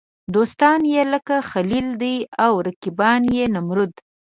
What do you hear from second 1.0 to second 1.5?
لکه